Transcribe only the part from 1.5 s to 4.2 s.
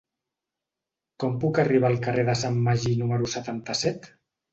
arribar al carrer de Sant Magí número setanta-set?